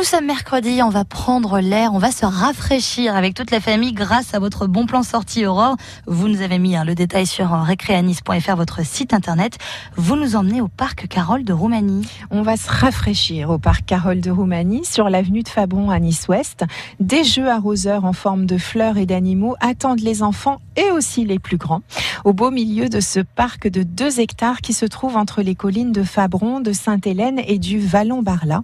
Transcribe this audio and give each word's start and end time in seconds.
Nous 0.00 0.06
sommes 0.06 0.24
mercredi, 0.24 0.80
on 0.82 0.88
va 0.88 1.04
prendre 1.04 1.60
l'air, 1.60 1.92
on 1.92 1.98
va 1.98 2.10
se 2.10 2.24
rafraîchir 2.24 3.14
avec 3.14 3.34
toute 3.34 3.50
la 3.50 3.60
famille 3.60 3.92
grâce 3.92 4.32
à 4.32 4.38
votre 4.38 4.66
bon 4.66 4.86
plan 4.86 5.02
sortie 5.02 5.44
Aurore. 5.44 5.76
Vous 6.06 6.26
nous 6.26 6.40
avez 6.40 6.58
mis 6.58 6.74
hein, 6.74 6.84
le 6.86 6.94
détail 6.94 7.26
sur 7.26 7.52
euh, 7.52 7.60
récréanis.fr, 7.60 8.56
votre 8.56 8.82
site 8.82 9.12
internet. 9.12 9.58
Vous 9.96 10.16
nous 10.16 10.36
emmenez 10.36 10.62
au 10.62 10.68
parc 10.68 11.06
Carole 11.06 11.44
de 11.44 11.52
Roumanie. 11.52 12.08
On 12.30 12.40
va 12.40 12.56
se 12.56 12.70
rafraîchir 12.70 13.50
au 13.50 13.58
parc 13.58 13.84
Carole 13.84 14.22
de 14.22 14.30
Roumanie 14.30 14.86
sur 14.86 15.10
l'avenue 15.10 15.42
de 15.42 15.50
Fabron 15.50 15.90
à 15.90 15.98
Nice-Ouest. 15.98 16.64
Des 16.98 17.22
jeux 17.22 17.50
arroseurs 17.50 18.06
en 18.06 18.14
forme 18.14 18.46
de 18.46 18.56
fleurs 18.56 18.96
et 18.96 19.04
d'animaux 19.04 19.54
attendent 19.60 20.00
les 20.00 20.22
enfants 20.22 20.62
et 20.76 20.90
aussi 20.92 21.26
les 21.26 21.38
plus 21.38 21.58
grands. 21.58 21.82
Au 22.24 22.34
beau 22.34 22.50
milieu 22.50 22.88
de 22.90 23.00
ce 23.00 23.20
parc 23.20 23.68
de 23.68 23.82
2 23.82 24.20
hectares 24.20 24.60
qui 24.60 24.74
se 24.74 24.84
trouve 24.84 25.16
entre 25.16 25.40
les 25.40 25.54
collines 25.54 25.92
de 25.92 26.02
Fabron, 26.02 26.60
de 26.60 26.72
Sainte-Hélène 26.72 27.40
et 27.46 27.58
du 27.58 27.78
Vallon-Barla. 27.78 28.62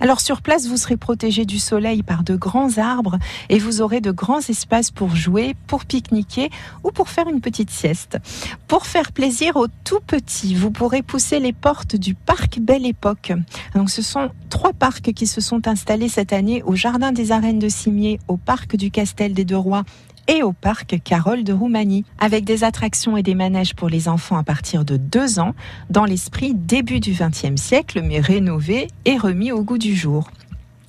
Alors 0.00 0.20
sur 0.20 0.42
place, 0.42 0.66
vous 0.66 0.76
serez 0.76 0.96
protégé 0.96 1.44
du 1.44 1.58
soleil 1.58 2.02
par 2.02 2.24
de 2.24 2.34
grands 2.34 2.78
arbres 2.78 3.18
et 3.48 3.58
vous 3.58 3.80
aurez 3.80 4.00
de 4.00 4.10
grands 4.10 4.40
espaces 4.40 4.90
pour 4.90 5.14
jouer, 5.14 5.54
pour 5.68 5.84
pique-niquer 5.84 6.50
ou 6.82 6.90
pour 6.90 7.08
faire 7.08 7.28
une 7.28 7.40
petite 7.40 7.70
sieste. 7.70 8.18
Pour 8.66 8.86
faire 8.86 9.12
plaisir 9.12 9.56
aux 9.56 9.68
tout 9.84 10.00
petits, 10.04 10.54
vous 10.54 10.72
pourrez 10.72 11.02
pousser 11.02 11.38
les 11.38 11.52
portes 11.52 11.94
du 11.94 12.14
parc 12.14 12.58
Belle 12.58 12.86
Époque. 12.86 13.32
Donc 13.74 13.90
ce 13.90 14.02
sont 14.02 14.30
trois 14.50 14.72
parcs 14.72 15.12
qui 15.12 15.28
se 15.28 15.40
sont 15.40 15.68
installés 15.68 16.08
cette 16.08 16.32
année 16.32 16.62
au 16.64 16.74
Jardin 16.74 17.12
des 17.12 17.30
Arènes 17.30 17.60
de 17.60 17.68
Cimier, 17.68 18.18
au 18.26 18.36
parc 18.36 18.74
du 18.74 18.90
Castel 18.90 19.32
des 19.32 19.44
Deux 19.44 19.56
Rois 19.56 19.84
et 20.28 20.42
au 20.42 20.52
parc 20.52 21.00
Carole 21.02 21.44
de 21.44 21.52
Roumanie, 21.52 22.04
avec 22.18 22.44
des 22.44 22.64
attractions 22.64 23.16
et 23.16 23.22
des 23.22 23.34
manèges 23.34 23.74
pour 23.74 23.88
les 23.88 24.08
enfants 24.08 24.36
à 24.36 24.42
partir 24.42 24.84
de 24.84 24.96
2 24.96 25.38
ans, 25.38 25.54
dans 25.90 26.04
l'esprit 26.04 26.54
début 26.54 27.00
du 27.00 27.12
XXe 27.12 27.60
siècle, 27.60 28.02
mais 28.02 28.20
rénové 28.20 28.88
et 29.04 29.16
remis 29.16 29.52
au 29.52 29.62
goût 29.62 29.78
du 29.78 29.94
jour. 29.94 30.30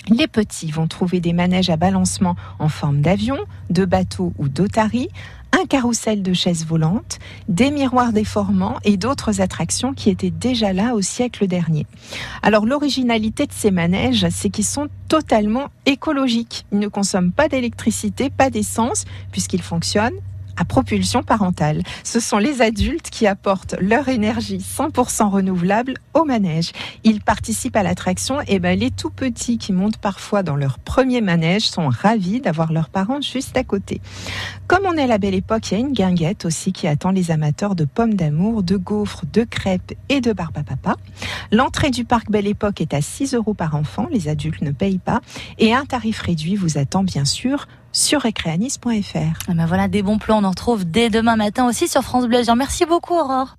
Les 0.09 0.27
petits 0.27 0.71
vont 0.71 0.87
trouver 0.87 1.19
des 1.19 1.33
manèges 1.33 1.69
à 1.69 1.75
balancement 1.75 2.35
en 2.59 2.69
forme 2.69 3.01
d'avion, 3.01 3.37
de 3.69 3.83
bateau 3.83 4.31
ou 4.37 4.47
d'otarie, 4.47 5.09
un 5.57 5.65
carrousel 5.65 6.21
de 6.21 6.33
chaises 6.33 6.65
volantes, 6.65 7.17
des 7.47 7.71
miroirs 7.71 8.13
déformants 8.13 8.77
et 8.83 8.95
d'autres 8.95 9.41
attractions 9.41 9.93
qui 9.93 10.09
étaient 10.09 10.29
déjà 10.29 10.71
là 10.71 10.93
au 10.93 11.01
siècle 11.01 11.47
dernier. 11.47 11.87
Alors 12.43 12.65
l'originalité 12.65 13.47
de 13.47 13.53
ces 13.53 13.71
manèges, 13.71 14.27
c'est 14.29 14.49
qu'ils 14.49 14.65
sont 14.65 14.87
totalement 15.07 15.69
écologiques. 15.85 16.65
Ils 16.71 16.79
ne 16.79 16.87
consomment 16.87 17.31
pas 17.31 17.47
d'électricité, 17.47 18.29
pas 18.29 18.49
d'essence, 18.49 19.05
puisqu'ils 19.31 19.63
fonctionnent 19.63 20.19
à 20.57 20.65
propulsion 20.65 21.23
parentale. 21.23 21.83
Ce 22.03 22.19
sont 22.19 22.37
les 22.37 22.61
adultes 22.61 23.09
qui 23.09 23.27
apportent 23.27 23.75
leur 23.79 24.09
énergie 24.09 24.57
100% 24.57 25.29
renouvelable 25.29 25.95
au 26.13 26.25
manège. 26.25 26.71
Ils 27.03 27.21
participent 27.21 27.75
à 27.75 27.83
l'attraction 27.83 28.41
et 28.47 28.59
ben, 28.59 28.77
les 28.77 28.91
tout 28.91 29.09
petits 29.09 29.57
qui 29.57 29.71
montent 29.71 29.97
parfois 29.97 30.43
dans 30.43 30.55
leur 30.55 30.79
premier 30.79 31.21
manège 31.21 31.67
sont 31.67 31.89
ravis 31.89 32.41
d'avoir 32.41 32.73
leurs 32.73 32.89
parents 32.89 33.21
juste 33.21 33.55
à 33.57 33.63
côté. 33.63 34.01
Comme 34.67 34.85
on 34.85 34.97
est 34.97 35.03
à 35.03 35.07
la 35.07 35.17
belle 35.17 35.35
époque, 35.35 35.71
il 35.71 35.73
y 35.73 35.77
a 35.77 35.79
une 35.79 35.93
guinguette 35.93 36.45
aussi 36.45 36.73
qui 36.73 36.87
attend 36.87 37.11
les 37.11 37.31
amateurs 37.31 37.75
de 37.75 37.85
pommes 37.85 38.15
d'amour, 38.15 38.63
de 38.63 38.75
gaufres, 38.75 39.23
de 39.31 39.43
crêpes 39.43 39.93
et 40.09 40.21
de 40.21 40.33
barbe 40.33 40.57
à 40.57 40.63
papa. 40.63 40.95
L'entrée 41.51 41.91
du 41.91 42.03
parc 42.03 42.29
Belle 42.29 42.47
Époque 42.47 42.81
est 42.81 42.93
à 42.93 43.01
6 43.01 43.33
euros 43.33 43.53
par 43.53 43.75
enfant, 43.75 44.07
les 44.11 44.27
adultes 44.27 44.61
ne 44.61 44.71
payent 44.71 44.97
pas 44.97 45.21
et 45.59 45.73
un 45.73 45.85
tarif 45.85 46.21
réduit 46.21 46.55
vous 46.55 46.77
attend 46.77 47.03
bien 47.03 47.25
sûr 47.25 47.67
sur 47.91 48.23
recréanis.fr. 48.23 49.39
Ah 49.47 49.53
ben 49.53 49.65
voilà 49.65 49.87
des 49.87 50.03
bons 50.03 50.17
plans, 50.17 50.39
on 50.41 50.43
en 50.45 50.49
retrouve 50.49 50.85
dès 50.85 51.09
demain 51.09 51.35
matin 51.35 51.67
aussi 51.67 51.87
sur 51.87 52.01
France 52.01 52.27
Bleu. 52.27 52.41
Merci 52.55 52.85
beaucoup 52.85 53.13
Aurore. 53.13 53.55